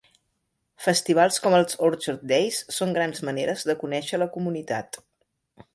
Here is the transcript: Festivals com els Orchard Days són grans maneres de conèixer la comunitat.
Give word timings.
Festivals 0.85 1.37
com 1.43 1.57
els 1.57 1.77
Orchard 1.89 2.23
Days 2.33 2.59
són 2.79 2.97
grans 2.99 3.25
maneres 3.29 3.69
de 3.71 3.79
conèixer 3.85 4.23
la 4.25 4.31
comunitat. 4.39 5.01